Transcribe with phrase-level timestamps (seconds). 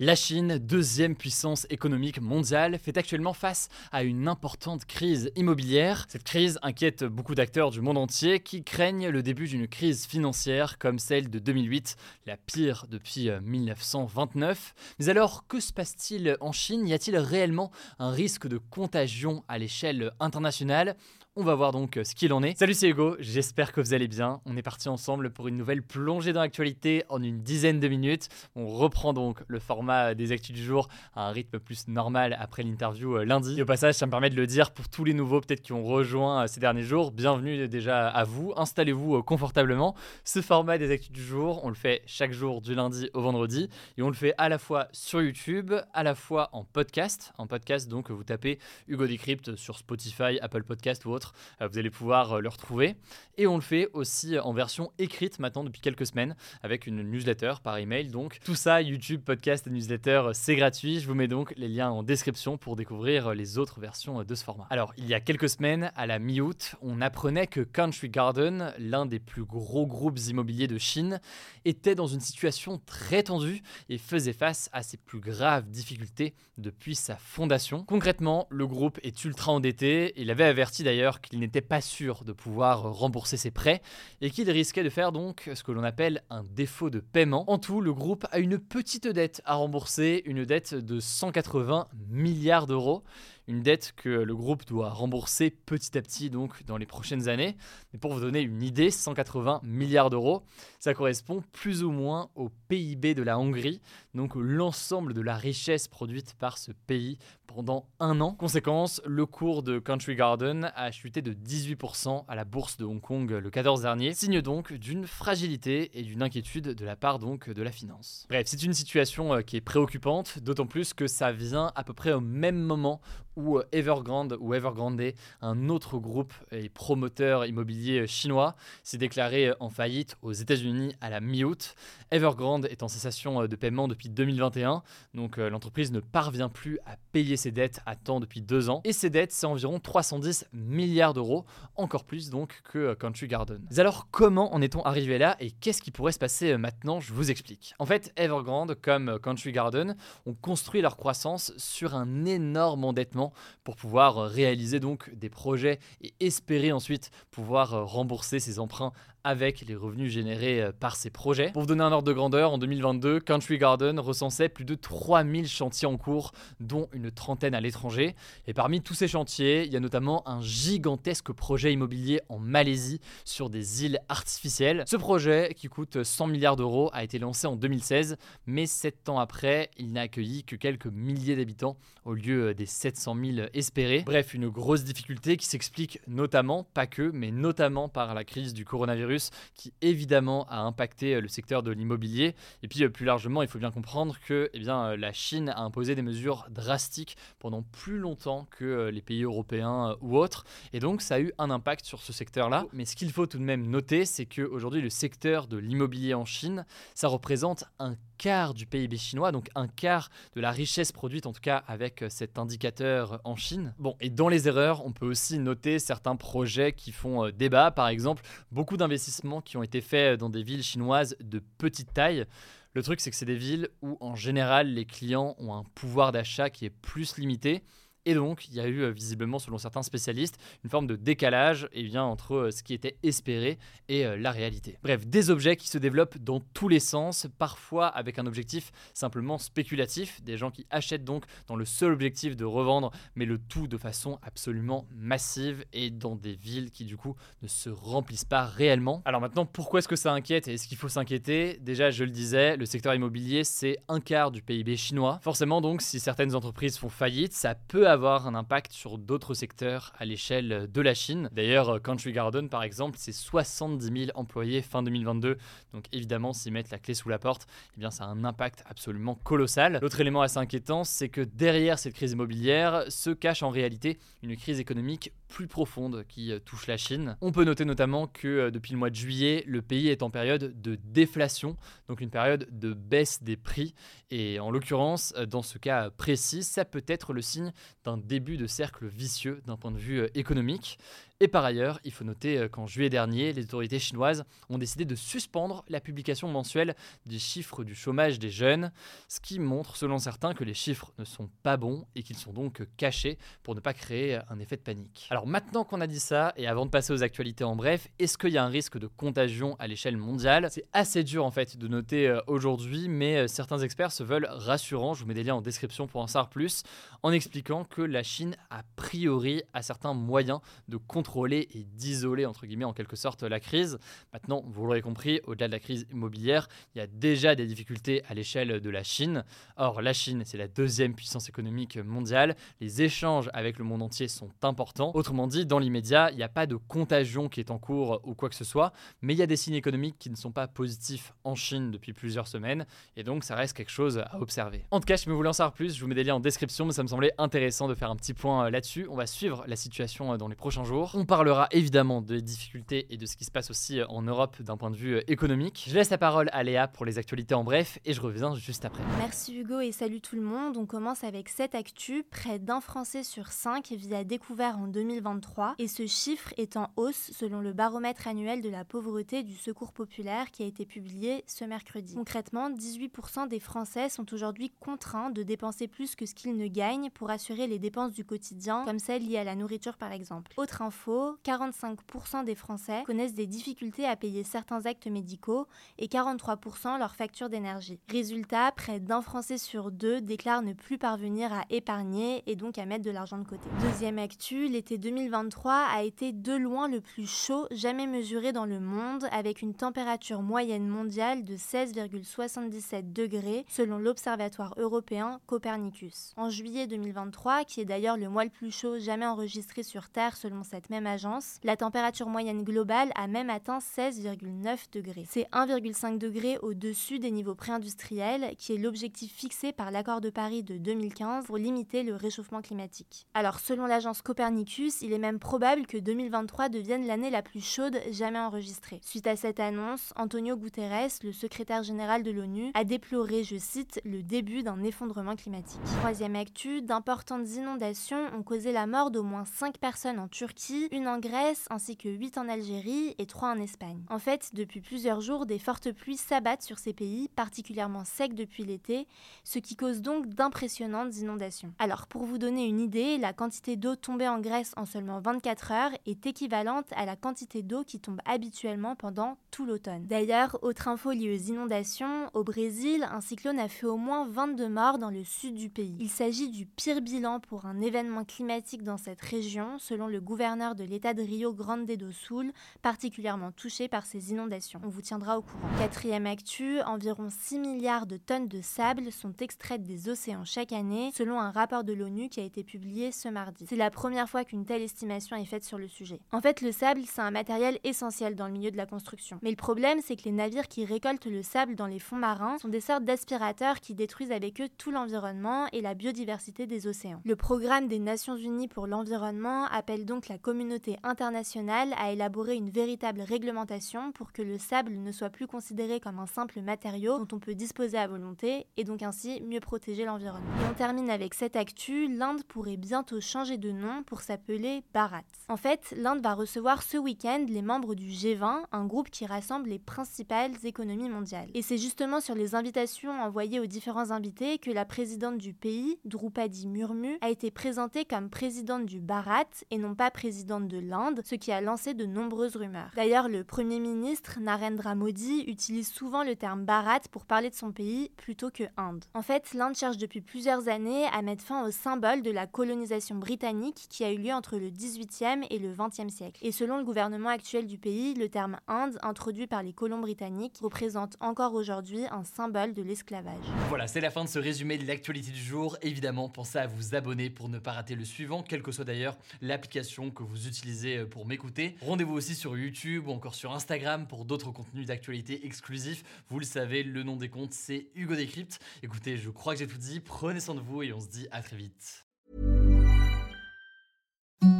[0.00, 6.06] La Chine, deuxième puissance économique mondiale, fait actuellement face à une importante crise immobilière.
[6.08, 10.78] Cette crise inquiète beaucoup d'acteurs du monde entier qui craignent le début d'une crise financière
[10.78, 14.72] comme celle de 2008, la pire depuis 1929.
[15.00, 16.86] Mais alors, que se passe-t-il en Chine?
[16.86, 20.94] Y a-t-il réellement un risque de contagion à l'échelle internationale?
[21.38, 22.58] On va voir donc euh, ce qu'il en est.
[22.58, 24.40] Salut, c'est Hugo, j'espère que vous allez bien.
[24.44, 28.28] On est parti ensemble pour une nouvelle plongée dans l'actualité en une dizaine de minutes.
[28.56, 32.64] On reprend donc le format des actus du jour à un rythme plus normal après
[32.64, 33.56] l'interview euh, lundi.
[33.56, 35.72] Et au passage, ça me permet de le dire pour tous les nouveaux peut-être qui
[35.72, 37.12] ont rejoint euh, ces derniers jours.
[37.12, 39.94] Bienvenue déjà à vous, installez-vous confortablement.
[40.24, 43.70] Ce format des actus du jour, on le fait chaque jour du lundi au vendredi
[43.96, 47.32] et on le fait à la fois sur YouTube, à la fois en podcast.
[47.38, 48.58] En podcast, donc vous tapez
[48.88, 51.27] Hugo Decrypt sur Spotify, Apple Podcast ou autre
[51.60, 52.96] euh, vous allez pouvoir euh, le retrouver.
[53.36, 57.54] Et on le fait aussi en version écrite maintenant depuis quelques semaines avec une newsletter
[57.62, 58.08] par email.
[58.08, 61.00] Donc tout ça, YouTube, podcast et newsletter, euh, c'est gratuit.
[61.00, 64.44] Je vous mets donc les liens en description pour découvrir les autres versions de ce
[64.44, 64.66] format.
[64.70, 69.06] Alors, il y a quelques semaines, à la mi-août, on apprenait que Country Garden, l'un
[69.06, 71.20] des plus gros groupes immobiliers de Chine,
[71.64, 76.94] était dans une situation très tendue et faisait face à ses plus graves difficultés depuis
[76.94, 77.84] sa fondation.
[77.84, 80.12] Concrètement, le groupe est ultra endetté.
[80.16, 83.82] Il avait averti d'ailleurs qu'il n'était pas sûr de pouvoir rembourser ses prêts
[84.20, 87.50] et qu'il risquait de faire donc ce que l'on appelle un défaut de paiement.
[87.50, 92.66] En tout, le groupe a une petite dette à rembourser, une dette de 180 milliards
[92.66, 93.02] d'euros
[93.48, 97.56] une dette que le groupe doit rembourser petit à petit dans les prochaines années.
[97.92, 100.42] Mais pour vous donner une idée, 180 milliards d'euros,
[100.78, 103.80] ça correspond plus ou moins au PIB de la Hongrie,
[104.14, 107.18] donc l'ensemble de la richesse produite par ce pays
[107.48, 108.34] pendant un an.
[108.34, 113.00] Conséquence, le cours de Country Garden a chuté de 18% à la bourse de Hong
[113.00, 117.50] Kong le 14 dernier, signe donc d'une fragilité et d'une inquiétude de la part donc
[117.50, 118.26] de la finance.
[118.28, 121.94] Bref, c'est une situation euh, qui est préoccupante, d'autant plus que ça vient à peu
[121.94, 123.00] près au même moment
[123.38, 125.00] ou Evergrande ou Evergrande,
[125.42, 131.20] un autre groupe et promoteur immobilier chinois, s'est déclaré en faillite aux États-Unis à la
[131.20, 131.76] mi-août.
[132.10, 134.82] Evergrande est en cessation de paiement depuis 2021,
[135.14, 138.82] donc euh, l'entreprise ne parvient plus à payer ses dettes à temps depuis deux ans.
[138.84, 143.66] Et ses dettes, c'est environ 310 milliards d'euros, encore plus donc que euh, Country Garden.
[143.70, 147.00] Mais alors comment en est-on arrivé là et qu'est-ce qui pourrait se passer euh, maintenant?
[147.00, 147.74] Je vous explique.
[147.78, 153.32] En fait, Evergrande comme Country Garden ont construit leur croissance sur un énorme endettement
[153.64, 158.92] pour pouvoir euh, réaliser donc des projets et espérer ensuite pouvoir euh, rembourser ses emprunts
[159.28, 161.50] avec les revenus générés euh, par ces projets.
[161.52, 165.46] Pour vous donner un ordre de grandeur, en 2022, Country Garden recensait plus de 3000
[165.46, 168.16] chantiers en cours, dont une trentaine à l'étranger.
[168.46, 173.02] Et parmi tous ces chantiers, il y a notamment un gigantesque projet immobilier en Malaisie
[173.26, 174.84] sur des îles artificielles.
[174.86, 178.16] Ce projet, qui coûte 100 milliards d'euros, a été lancé en 2016,
[178.46, 183.14] mais 7 ans après, il n'a accueilli que quelques milliers d'habitants au lieu des 700
[183.22, 184.04] 000 espérés.
[184.06, 188.64] Bref, une grosse difficulté qui s'explique notamment, pas que, mais notamment par la crise du
[188.64, 189.17] coronavirus
[189.54, 192.34] qui évidemment a impacté euh, le secteur de l'immobilier.
[192.62, 195.48] Et puis euh, plus largement, il faut bien comprendre que eh bien, euh, la Chine
[195.50, 200.44] a imposé des mesures drastiques pendant plus longtemps que les pays européens ou autres.
[200.72, 202.66] Et donc ça a eu un impact sur ce secteur-là.
[202.72, 206.24] Mais ce qu'il faut tout de même noter, c'est qu'aujourd'hui le secteur de l'immobilier en
[206.24, 206.64] Chine,
[206.94, 211.32] ça représente un quart du PIB chinois, donc un quart de la richesse produite en
[211.32, 213.74] tout cas avec cet indicateur en Chine.
[213.78, 217.88] Bon, et dans les erreurs, on peut aussi noter certains projets qui font débat, par
[217.88, 222.26] exemple beaucoup d'investissements qui ont été faits dans des villes chinoises de petite taille.
[222.74, 226.12] Le truc, c'est que c'est des villes où, en général, les clients ont un pouvoir
[226.12, 227.62] d'achat qui est plus limité.
[228.04, 231.68] Et donc, il y a eu euh, visiblement, selon certains spécialistes, une forme de décalage
[231.72, 233.58] eh bien, entre euh, ce qui était espéré
[233.88, 234.78] et euh, la réalité.
[234.82, 239.38] Bref, des objets qui se développent dans tous les sens, parfois avec un objectif simplement
[239.38, 243.66] spéculatif, des gens qui achètent donc dans le seul objectif de revendre, mais le tout
[243.66, 248.46] de façon absolument massive et dans des villes qui du coup ne se remplissent pas
[248.46, 249.02] réellement.
[249.04, 251.58] Alors maintenant, pourquoi est-ce que ça inquiète et est-ce qu'il faut s'inquiéter?
[251.60, 255.18] Déjà, je le disais, le secteur immobilier, c'est un quart du PIB chinois.
[255.22, 259.34] Forcément donc, si certaines entreprises font faillite, ça peut avoir avoir un impact sur d'autres
[259.34, 261.28] secteurs à l'échelle de la Chine.
[261.32, 265.36] D'ailleurs, Country Garden, par exemple, c'est 70 000 employés fin 2022.
[265.72, 268.62] Donc évidemment, s'ils mettent la clé sous la porte, eh bien, ça a un impact
[268.68, 269.80] absolument colossal.
[269.82, 274.36] L'autre élément assez inquiétant, c'est que derrière cette crise immobilière se cache en réalité une
[274.36, 277.16] crise économique plus profonde qui euh, touche la Chine.
[277.20, 280.10] On peut noter notamment que euh, depuis le mois de juillet, le pays est en
[280.10, 281.56] période de déflation,
[281.88, 283.74] donc une période de baisse des prix.
[284.10, 287.52] Et en l'occurrence, euh, dans ce cas précis, ça peut être le signe
[287.96, 290.78] début de cercle vicieux d'un point de vue économique.
[291.20, 294.84] Et par ailleurs, il faut noter euh, qu'en juillet dernier, les autorités chinoises ont décidé
[294.84, 296.76] de suspendre la publication mensuelle
[297.06, 298.70] des chiffres du chômage des jeunes,
[299.08, 302.32] ce qui montre selon certains que les chiffres ne sont pas bons et qu'ils sont
[302.32, 305.08] donc cachés pour ne pas créer un effet de panique.
[305.10, 308.16] Alors maintenant qu'on a dit ça, et avant de passer aux actualités en bref, est-ce
[308.16, 310.46] qu'il y a un risque de contagion à l'échelle mondiale?
[310.52, 314.28] C'est assez dur en fait de noter euh, aujourd'hui, mais euh, certains experts se veulent
[314.30, 316.62] rassurants, je vous mets des liens en description pour en savoir plus,
[317.02, 322.46] en expliquant que la Chine a priori a certains moyens de contrôler et d'isoler, entre
[322.46, 323.78] guillemets, en quelque sorte, la crise.
[324.12, 328.02] Maintenant, vous l'aurez compris, au-delà de la crise immobilière, il y a déjà des difficultés
[328.08, 329.24] à l'échelle de la Chine.
[329.56, 332.36] Or, la Chine, c'est la deuxième puissance économique mondiale.
[332.60, 334.92] Les échanges avec le monde entier sont importants.
[334.94, 338.14] Autrement dit, dans l'immédiat, il n'y a pas de contagion qui est en cours ou
[338.14, 338.72] quoi que ce soit,
[339.02, 341.92] mais il y a des signes économiques qui ne sont pas positifs en Chine depuis
[341.92, 342.66] plusieurs semaines,
[342.96, 344.64] et donc ça reste quelque chose à observer.
[344.70, 346.20] En tout cas, je me voulais en savoir plus, je vous mets des liens en
[346.20, 348.86] description, mais ça me semblait intéressant de faire un petit point euh, là-dessus.
[348.90, 350.92] On va suivre la situation euh, dans les prochains jours.
[350.94, 354.56] On parlera évidemment des difficultés et de ce qui se passe aussi en Europe d'un
[354.56, 355.66] point de vue euh, économique.
[355.68, 358.64] Je laisse la parole à Léa pour les actualités en bref et je reviens juste
[358.64, 358.84] après.
[358.98, 360.56] Merci Hugo et salut tout le monde.
[360.56, 362.04] On commence avec cette actu.
[362.08, 366.70] Près d'un Français sur cinq vit à découvert en 2023 et ce chiffre est en
[366.76, 371.24] hausse selon le baromètre annuel de la pauvreté du Secours populaire qui a été publié
[371.26, 371.94] ce mercredi.
[371.94, 376.90] Concrètement, 18% des Français sont aujourd'hui contraints de dépenser plus que ce qu'ils ne gagnent
[376.90, 380.32] pour assurer les dépenses du quotidien, comme celles liées à la nourriture par exemple.
[380.36, 385.46] Autre info, 45% des Français connaissent des difficultés à payer certains actes médicaux
[385.78, 387.80] et 43% leur facture d'énergie.
[387.90, 392.66] Résultat, près d'un Français sur deux déclare ne plus parvenir à épargner et donc à
[392.66, 393.48] mettre de l'argent de côté.
[393.60, 398.60] Deuxième actu, l'été 2023 a été de loin le plus chaud jamais mesuré dans le
[398.60, 406.12] monde avec une température moyenne mondiale de 16,77 degrés selon l'Observatoire européen Copernicus.
[406.16, 410.16] En juillet 2023, qui est d'ailleurs le mois le plus chaud jamais enregistré sur Terre
[410.16, 415.06] selon cette même agence, la température moyenne globale a même atteint 16,9 degrés.
[415.08, 420.42] C'est 1,5 degré au-dessus des niveaux préindustriels, qui est l'objectif fixé par l'accord de Paris
[420.42, 423.06] de 2015 pour limiter le réchauffement climatique.
[423.14, 427.80] Alors, selon l'agence Copernicus, il est même probable que 2023 devienne l'année la plus chaude
[427.90, 428.80] jamais enregistrée.
[428.84, 433.80] Suite à cette annonce, Antonio Guterres, le secrétaire général de l'ONU, a déploré, je cite,
[433.84, 435.60] le début d'un effondrement climatique.
[435.80, 440.88] Troisième actu, d'importantes inondations ont causé la mort d'au moins 5 personnes en Turquie, une
[440.88, 443.82] en Grèce ainsi que 8 en Algérie et 3 en Espagne.
[443.90, 448.44] En fait, depuis plusieurs jours, des fortes pluies s'abattent sur ces pays, particulièrement secs depuis
[448.44, 448.86] l'été,
[449.24, 451.52] ce qui cause donc d'impressionnantes inondations.
[451.58, 455.52] Alors, pour vous donner une idée, la quantité d'eau tombée en Grèce en seulement 24
[455.52, 459.86] heures est équivalente à la quantité d'eau qui tombe habituellement pendant tout l'automne.
[459.86, 464.48] D'ailleurs, autre info liée aux inondations, au Brésil, un cyclone a fait au moins 22
[464.48, 465.76] morts dans le sud du pays.
[465.78, 470.54] Il s'agit du pire bilan pour un événement climatique dans cette région, selon le gouverneur
[470.54, 472.32] de l'État Rio Grande do Sul,
[472.62, 474.60] particulièrement touché par ces inondations.
[474.64, 475.48] On vous tiendra au courant.
[475.58, 480.90] Quatrième actu, environ 6 milliards de tonnes de sable sont extraites des océans chaque année,
[480.94, 483.46] selon un rapport de l'ONU qui a été publié ce mardi.
[483.48, 486.00] C'est la première fois qu'une telle estimation est faite sur le sujet.
[486.12, 489.18] En fait, le sable, c'est un matériel essentiel dans le milieu de la construction.
[489.22, 492.38] Mais le problème, c'est que les navires qui récoltent le sable dans les fonds marins
[492.38, 497.00] sont des sortes d'aspirateurs qui détruisent avec eux tout l'environnement et la biodiversité des océans.
[497.08, 502.50] Le programme des Nations Unies pour l'environnement appelle donc la communauté internationale a élaboré une
[502.50, 507.16] véritable réglementation pour que le sable ne soit plus considéré comme un simple matériau dont
[507.16, 510.28] on peut disposer à volonté et donc ainsi mieux protéger l'environnement.
[510.42, 515.00] Et on termine avec cette actu, l'Inde pourrait bientôt changer de nom pour s'appeler Bharat.
[515.30, 519.48] En fait, l'Inde va recevoir ce week-end les membres du G20, un groupe qui rassemble
[519.48, 521.30] les principales économies mondiales.
[521.32, 525.78] Et c'est justement sur les invitations envoyées aux différents invités que la présidente du pays,
[525.86, 531.00] Drupadi Murmu, a été présentée comme présidente du Bharat et non pas présidente de l'Inde,
[531.04, 532.70] ce qui a lancé de nombreuses rumeurs.
[532.76, 537.52] D'ailleurs, le Premier ministre Narendra Modi utilise souvent le terme Bharat pour parler de son
[537.52, 538.84] pays plutôt que Inde.
[538.94, 542.96] En fait, l'Inde cherche depuis plusieurs années à mettre fin au symbole de la colonisation
[542.96, 546.20] britannique qui a eu lieu entre le 18e et le 20e siècle.
[546.22, 550.38] Et selon le gouvernement actuel du pays, le terme Inde, introduit par les colons britanniques,
[550.40, 553.14] représente encore aujourd'hui un symbole de l'esclavage.
[553.48, 555.56] Voilà, c'est la fin de ce résumé de l'actualité du jour.
[555.62, 558.96] Évidemment, pensez à vous abonner pour ne pas rater le suivant, quelle que soit d'ailleurs
[559.20, 561.56] l'application que vous utilisez pour m'écouter.
[561.60, 565.84] Rendez-vous aussi sur YouTube ou encore sur Instagram pour d'autres contenus d'actualité exclusifs.
[566.08, 568.40] Vous le savez, le nom des comptes, c'est Hugo Décrypte.
[568.62, 569.80] Écoutez, je crois que j'ai tout dit.
[569.80, 571.84] Prenez soin de vous et on se dit à très vite.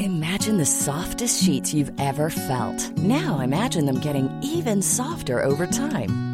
[0.00, 2.96] Imagine the softest sheets you've ever felt.
[2.98, 6.27] Now imagine them getting even softer over time.